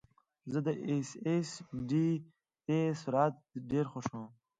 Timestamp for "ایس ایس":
0.87-1.49